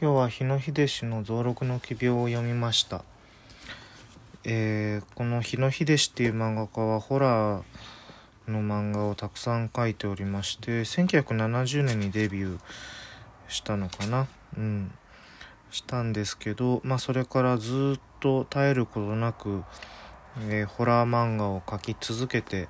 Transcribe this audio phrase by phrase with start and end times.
[0.00, 3.04] 今日は日野秀氏の増録の奇病を読みました、
[4.42, 12.60] えーこの日野秀氏っていう漫画家はホラーの漫画をたくさん描いておりまして1970年にデビュー
[13.46, 14.26] したのかな。
[14.58, 14.90] うん。
[15.70, 19.62] したんですけどまあそれからずっと絶えることなく、
[20.48, 22.68] えーホラー漫画を描き続けて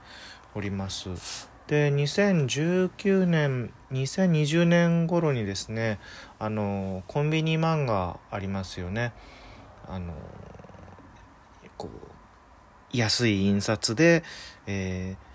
[0.54, 1.54] おります。
[1.67, 5.99] で2019年2020年頃にですね
[6.39, 9.13] あのコンビニ漫画ありますよね。
[9.86, 10.14] あの
[11.77, 14.22] こう安い印刷で、
[14.67, 15.35] えー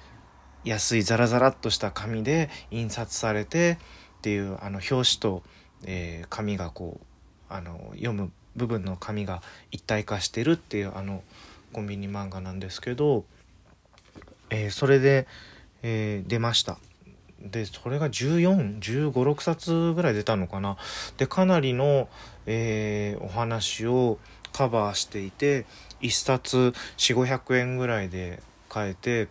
[0.65, 3.77] 安いザラザラっとした紙で印刷されて
[4.17, 5.43] っていうあの表紙と、
[5.85, 7.05] えー紙がこう
[7.47, 11.23] あの読む部分の紙が一体化してるっていうあの
[11.71, 13.23] コンビニ漫画なんですけど、
[14.49, 15.27] えーそれで、
[15.83, 16.77] えー出ました。
[17.41, 20.75] でそれが141516冊ぐらい出たのかな
[21.17, 22.09] でかなりの、
[22.45, 24.17] えーお話を
[24.51, 25.65] カバーしていて
[26.01, 29.27] 1冊4500円ぐらいで買えて、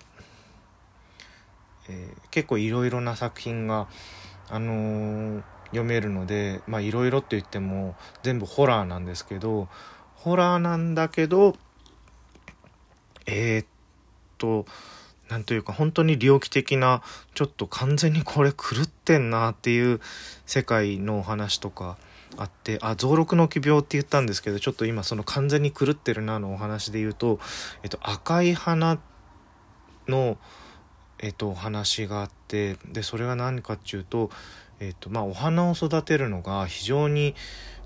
[1.88, 3.88] えー結構いろいろな作品が、
[4.48, 9.68] あのー読めるのでまあいろいろって言っても全部ホラーなんですけど
[10.14, 11.56] ホラーなんだけど
[13.26, 13.66] えっ
[14.38, 14.64] と
[15.28, 17.02] なんというか本当に猟奇的な
[17.34, 20.00] ちょっと完全にこれ狂ってんなっていう
[20.46, 21.98] 世界のお話とか
[22.36, 27.40] あってあ増録の奇病って言ったんですけどちょっと今その完全に狂ってるなのお話で言うと、
[27.82, 28.98] えっと、赤い花
[30.06, 30.38] の、
[31.18, 34.30] えっと、お話があってでそれは何かっていうと、
[34.80, 37.34] えっとまあ、お花を育てるのが非常に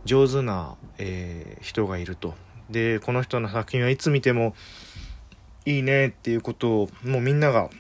[0.05, 2.35] 上手な、えー人がいると。
[2.71, 4.55] でこの人の作品はいつ見ても
[5.65, 7.71] いいねっていうことをもうみんなが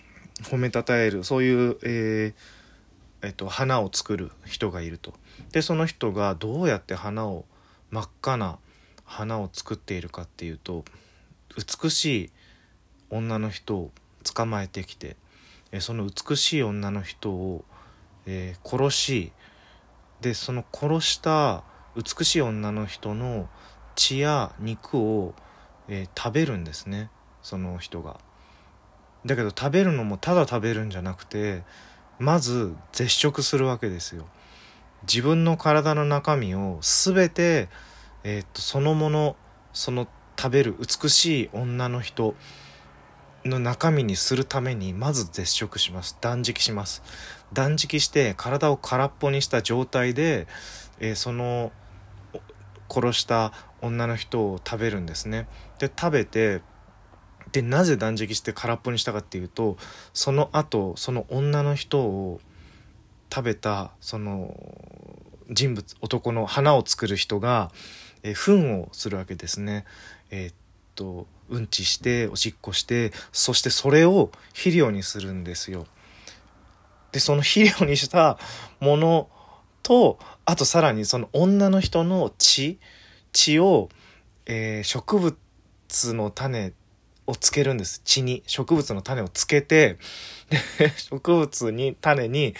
[0.42, 5.14] 褒めたたえるそういう、えーえっと、花を作る人がいると。
[5.52, 7.44] でその人がどうやって花を
[7.90, 8.58] 真っ赤な
[9.04, 10.84] 花を作っているかっていうと
[11.82, 12.30] 美しい
[13.10, 13.90] 女の人を
[14.24, 15.16] 捕まえてきて
[15.80, 17.64] その美しい女の人を、
[18.26, 19.32] えー殺し
[20.20, 21.64] でその殺した
[21.96, 23.48] 美しい女の人の
[23.96, 25.34] 血や肉を、
[25.88, 27.10] えー食べるんですね
[27.42, 28.18] その人が。
[29.24, 31.62] だけど食べるのもただ食べるんじゃなくて
[32.18, 34.26] まず絶食するわけですよ。
[35.02, 37.68] 自分の体の中身を全て、
[38.24, 39.36] えーっとそのもの
[39.72, 40.06] その
[40.38, 42.34] 食べる美しい女の人
[43.44, 47.02] の中身にするためにまず絶食します断食します
[47.52, 50.46] 断食して体を空っぽにした状態で、
[51.00, 51.72] えーその
[52.88, 55.48] 殺した女の人を食べるんですね
[55.78, 56.60] で食べて
[57.52, 59.76] でなぜ断食して空っぽにしたかっていうと
[60.14, 62.40] その後その女の人を
[63.32, 64.56] 食べたその
[65.50, 67.70] 人物男の花を作る人が、
[68.22, 69.84] えー糞をするわけですね。
[70.30, 70.54] えーっ
[70.94, 75.86] とうんちしておしっこしてそしてそれを肥料にするんですよ。
[77.10, 78.38] でその肥料にした
[78.80, 79.28] もの
[79.82, 82.78] とあとさらにその女の人の血
[83.32, 83.88] 血を、
[84.46, 85.36] えー植物
[86.14, 86.72] の種
[87.26, 88.02] をつけるんです。
[88.04, 89.98] 血に植物の種をつけて
[90.78, 92.54] で 植物に種に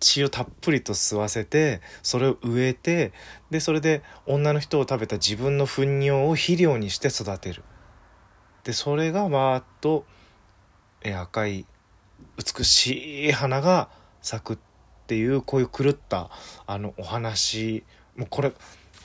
[0.00, 3.12] 血をたっぷりと吸わせてそれを植えて
[3.50, 7.62] でそれで女の人を食べた自分の糞尿を肥料にして育てる。
[8.64, 10.04] でそれがわーっと
[11.02, 11.66] え赤い
[12.36, 13.88] 美しい花が
[14.22, 14.58] 咲くっ
[15.06, 16.30] ていうこういう狂った
[16.66, 17.84] あのお話。
[18.16, 18.52] もうこれ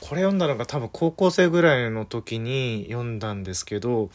[0.00, 4.10] これ読んだのが多分高校生ぐらいの時に読んだんですけど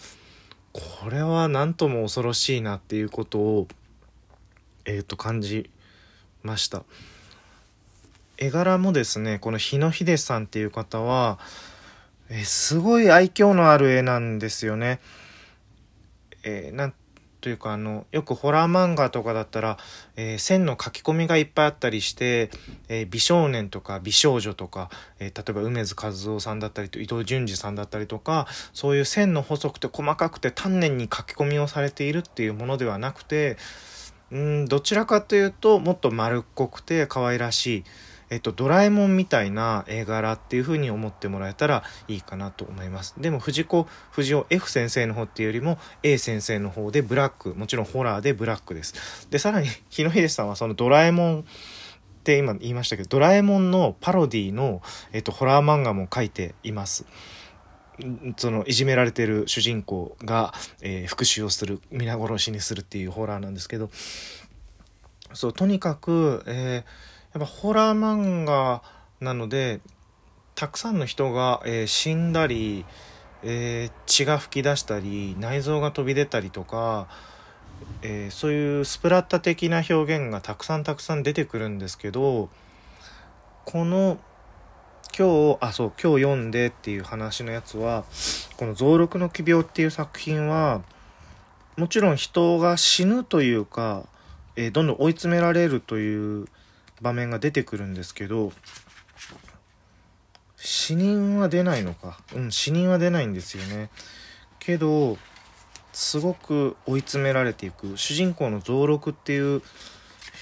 [1.01, 3.67] これは何とも恐ろしいなっていうことを
[4.85, 5.69] えー、と感じ
[6.41, 6.83] ました
[8.37, 11.37] 絵柄もですねこの日野秀さんっていう方は、
[12.29, 14.99] えーすごい愛嬌のある絵なんですよね。
[16.43, 16.93] えーなん
[17.41, 19.77] というかあのよくホラー漫画とかだったら、
[20.15, 22.49] えー線の書き込みがいっぱいあったりして、
[22.87, 24.89] えー美少年とか美少女とか、
[25.19, 33.57] えー例えば梅津和夫さんだったりと伊藤潤二さんだったりとかそういう線の細くて細かくて丹念に書き込みをされているっていうものではなくて
[34.31, 37.83] うんどちらかというともっと丸っこくて可愛らしい、
[38.29, 43.15] えっと、ドラえもんみたいな絵柄っていう風に思ってもらえたらいいかなと思います。
[43.17, 49.27] でも藤子不二雄 F 先生の方っていうよりも A 先生の方でブラックもちろんホラーでブラックです。
[49.29, 51.43] でさらに日野秀さんはそのドラえもんっ
[52.23, 54.81] て今言いましたけどドラえもんのパロディの、
[55.11, 57.05] えっと、ホラー漫画も描いています。
[58.37, 63.89] そのいじめられてる主人公が、えー復讐をする皆殺しにするっていうホラーなんですけど。
[65.33, 68.81] そうとにかく、えーやっぱホラー漫画
[69.19, 69.81] なので
[70.55, 72.85] たくさんの人が、えー、死んだり、
[73.43, 77.07] えー、血が噴き出したり内臓が飛び出たりとか、
[78.01, 82.49] えー、そういうスプラッタ的な表現がたくさんたくさん出てくるんですけど
[83.63, 84.17] この
[85.17, 88.05] 今日あそう今日読んでっていう話のやつは
[88.57, 90.81] この「増録の奇病」っていう作品は
[91.77, 94.03] もちろん人が死ぬというか、
[94.55, 96.47] えー、どんどん追い詰められるという
[97.01, 98.51] 場面が出てくるんですけど
[100.57, 102.19] 死人は出ないのか。
[102.35, 103.89] うん死人は出ないんですよね。
[104.59, 105.17] けど
[105.93, 107.97] すごく追い詰められていく。
[107.97, 109.61] 主人公の増六っていう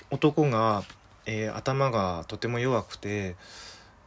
[0.10, 0.84] 男が、
[1.26, 3.36] えー、頭がとても弱くて、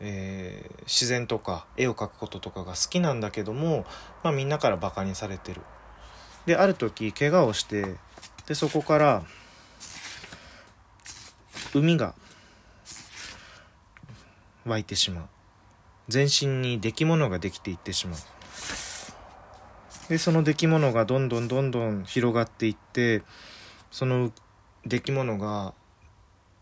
[0.00, 3.86] えー、自然とか絵を描くこととかが好きなんだけども、
[4.24, 5.60] まあ、みんなからバカにされてる。
[6.46, 7.96] である時怪我をして
[8.46, 9.22] でそこから
[11.74, 12.14] 海が
[14.66, 15.28] 湧いてしまう。
[16.08, 18.18] 全身に出来物ができていってしまう。
[20.08, 23.22] でその出来物がどんどんどんどん広がっていって
[23.92, 24.32] その
[24.84, 25.72] 出来物が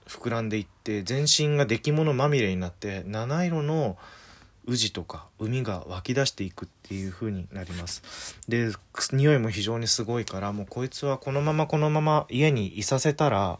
[0.06, 3.96] 膨らんでいって全身が出来物まみれになって七色の
[4.66, 8.36] 宇治とか海が湧き出していくっていう風になります。
[8.48, 8.70] で
[9.12, 13.58] 匂いも非常にすごいからもうこいつはこのままこのまま家にいさせたら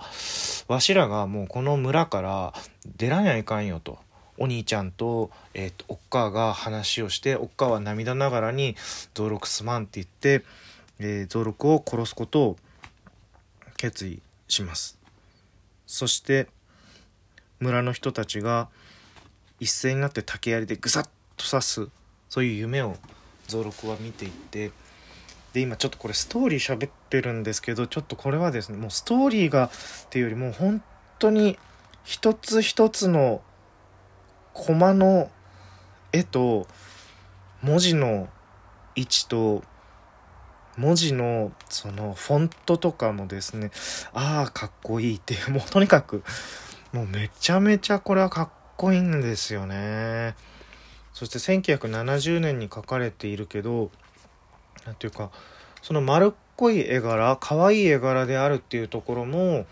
[0.69, 2.53] わしらがもうこの村から
[2.99, 3.99] 出らにゃいかんよと。
[4.39, 8.77] お兄ちゃんと,、えーと、おっかが話をしておっかは涙ながらに
[9.15, 10.45] 「増六すまん」って言って、
[10.99, 12.57] えー、増六を殺すことを
[13.77, 14.99] 決意します。
[15.87, 16.49] そして
[17.61, 18.69] 村の人たちが
[19.61, 21.89] 一斉になって竹槍でぐさっと刺す
[22.29, 22.97] そういう夢を
[23.49, 24.71] 増六は見ていって
[25.53, 29.71] で今ちょっとこれストーリー喋ってるんですけどちょっとこれはですねもうストーリーがっ
[30.11, 30.83] ていうよりも本
[31.19, 31.59] 当に
[32.05, 33.41] 一つ一つの
[34.59, 35.31] コマの
[36.13, 36.67] 絵と
[37.63, 38.29] 文字の
[38.97, 39.63] 位置と
[40.77, 43.71] 文字のそのフォントとかもですね
[44.13, 46.25] ああかっこいいっていう もうとにかく
[46.93, 50.35] もうめちゃめちゃこれはかっこいいんですよね。
[51.13, 53.93] そして1970年に描かれているけど
[54.85, 55.31] 何ていうか
[55.83, 59.67] その丸っこい絵柄可愛い絵柄であるっていうところも、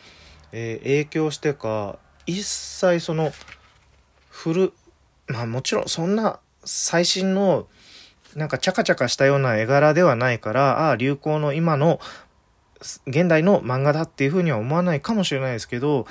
[0.53, 3.33] えー、影響してか一切その
[4.37, 4.73] 古
[5.29, 7.67] まあもちろんそんな最新の
[8.35, 12.01] なんかチャカチャカしたような絵柄ではないからああ流行の今の
[13.07, 16.07] 現代の漫画だっていうふうには思わないかもしれないですけど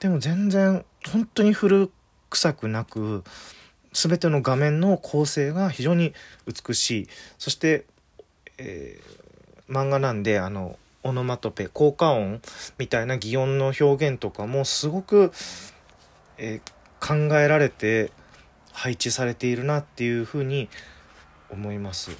[0.00, 1.90] でも全然本当に古
[2.28, 3.22] 臭くなく
[3.92, 6.12] 全ての画面の構成が非常に
[6.46, 7.08] 美しい。
[7.38, 7.86] そして、
[8.58, 12.40] えー、漫画なんであのオノマトペ効果音
[12.78, 15.32] みたいな擬音の表現とかもすごく、
[16.36, 18.12] えー、考えられて
[18.72, 20.68] 配置されているなっていうふうに
[21.50, 22.10] 思います。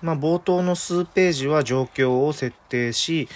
[0.00, 3.28] まあ、冒頭の数ページは状況を設定し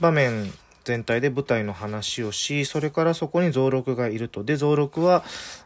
[0.00, 0.50] 場面
[0.88, 5.22] 全体で舞台の話をしそれからそこに増録がいるとで増録は、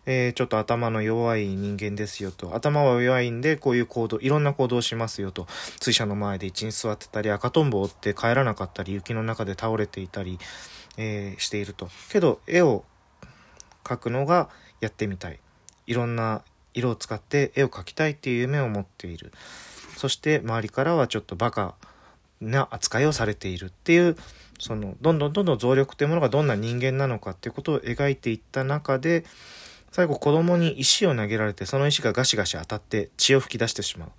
[0.07, 5.47] えー、ちょっと頭の弱い人間ですよと頭は弱いんでこういう行動いろんな行動をしますよと
[5.81, 10.39] 水車の前で一日座ってたり赤とんぼを追って帰らなかったり雪の中で倒れていたり
[10.97, 11.89] えー、していると。
[12.11, 12.85] けど絵を
[13.85, 14.49] 描くのが
[14.81, 15.41] やってみたい。
[15.87, 16.43] いろんな
[16.75, 19.33] 色を使って絵を描きたいっていう夢を持っている。
[19.97, 21.75] そして周りからはちょっとバカ
[22.41, 24.17] な扱いをされているっていう
[24.63, 29.25] そのどんどんどんどん増力というものがどんな人間なのかっていうことを描いていった中で
[29.91, 34.11] 最後子供に石を投げられてその石がガシガシ当たって血を噴き出してしまう。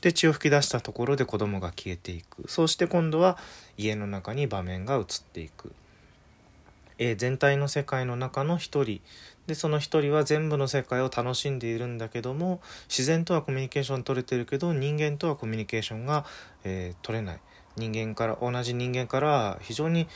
[0.00, 2.42] で血を噴き出したところで子供が消えていく。
[2.48, 3.38] そして今度は
[3.78, 5.72] 家の中に場面が移っていく。
[6.98, 9.00] えー、全体の世界の中の一人
[9.46, 16.24] でその一人は全部の世界を楽しんでいるんだけども自然とはコミュニケーション取れてるけど人間とはコミュニケーションが、
[16.64, 17.40] えー、取れない
[17.76, 20.08] 人間から同じ人間から非常に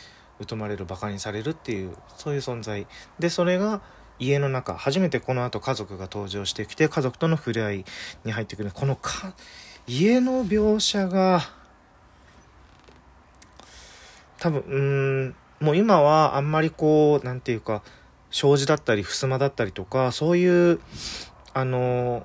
[0.47, 2.87] 疎まれるバカにされるっていうそういう存在。
[3.19, 3.81] でそれが
[4.19, 7.85] 家の中初めてこの後家族が登場してきて家族との触れ合い
[8.25, 8.71] に入ってくる。
[8.73, 9.35] このか
[9.87, 11.41] 家の描写が
[14.39, 17.83] 多分うんもう今はあんまりこう何て言うか
[18.31, 20.81] 障子だったり襖だったりとかそういう
[21.55, 22.25] あの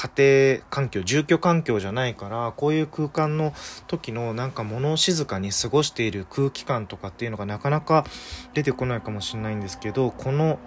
[0.00, 0.08] 家
[0.56, 3.52] 庭環境住居環境じゃないからこういう空間の
[3.86, 8.06] 時のなんか物静かに過ごしている空気感とかっていうのがなかなか
[8.54, 10.58] 出てこないかもしれないんですけどこの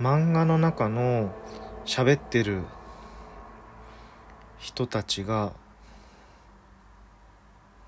[0.00, 1.32] 漫画の中の
[1.84, 2.64] 喋ってる
[4.58, 5.52] 人たちが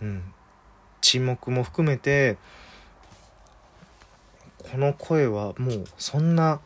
[0.00, 0.22] うん
[1.00, 2.36] 沈黙も含めて
[4.70, 6.60] この声はもうそんな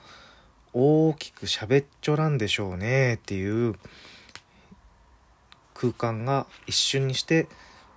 [0.75, 3.77] 大きく喋っちょらんでしょうねっていう
[5.77, 7.49] 空間が一瞬にして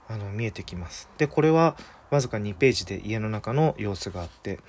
[0.08, 1.10] あの見えてきます。
[1.18, 1.78] でこれは
[2.10, 4.60] わずか2ページで家の中の様子があって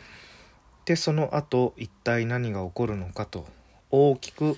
[0.84, 3.46] でその後一体何が起こるのかと
[3.90, 4.56] 大きく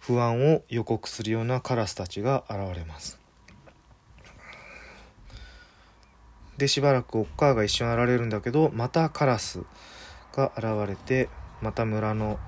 [0.00, 3.18] 不安を予告するようなカラスたちが現れます。
[6.58, 9.62] でしばらくおっかあが一瞬現れるんだけどまたカラス
[10.32, 11.28] が現れて
[11.60, 12.38] また村の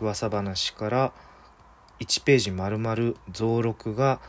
[0.00, 1.12] 噂話から
[2.00, 4.20] 1ページ丸々増録が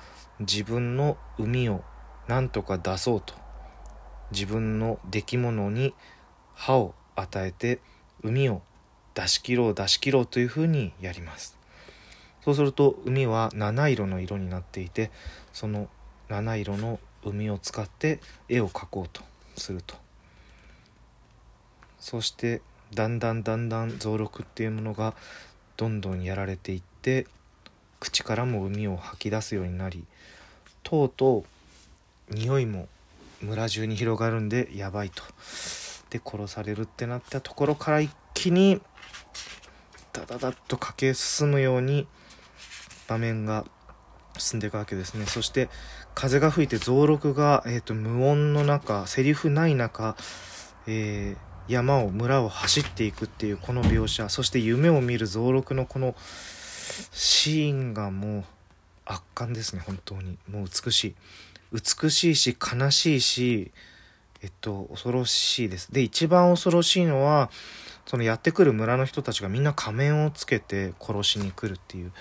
[0.43, 1.83] 自分の海を
[2.27, 3.33] なんとか出そうと。
[4.31, 5.93] 自分の出来物に
[6.53, 7.79] 歯を与えて
[8.23, 8.61] 海を
[9.13, 11.57] 出し切ろう出し切ろうというふうにやります。
[12.43, 15.11] そうすると海は七色の色になっていて
[15.53, 15.87] その
[16.27, 18.19] 七色の海を使って
[18.49, 19.21] 絵を描こうと
[19.55, 19.95] すると。
[21.99, 22.61] そして
[22.93, 25.13] だんだんだんだん増録っていうものが
[25.77, 27.27] どんどんやられていって
[27.99, 30.05] 口からも海を吐き出すようになり
[30.83, 31.45] とうと
[32.29, 32.87] う匂いも
[33.41, 35.23] 村中に広がるんでやばいと。
[36.09, 38.81] で殺されるってなったところから一気に
[40.13, 42.07] ダダダッと駆け進むように
[43.07, 43.65] 場面が
[44.37, 45.25] 進んでいくわけですね。
[45.25, 45.69] そして
[46.13, 50.15] 風が吹いて増録が、えーと、無音の中セリフない中、
[50.85, 54.29] えー、山を村を走っていくっていうこの描写。
[54.29, 56.15] そして夢を見る増録のこの
[57.11, 58.43] シーンがもう
[59.05, 60.37] 圧巻ですね本当に。
[60.49, 61.15] もう美しい。
[61.71, 63.71] 美しいし悲しいし
[64.41, 65.91] えっと恐ろしいです。
[65.91, 67.49] で一番恐ろしいのは
[68.05, 72.11] そのやってくる村の人たちがみんな仮面をつけて殺しに来るっていう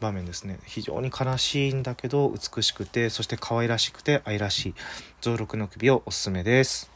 [0.00, 0.58] 場面ですね。
[0.64, 4.74] 非常に悲しいんだけど美しくてそして可愛らしくて愛らしい。
[5.20, 6.93] 増録の首をおすすめです。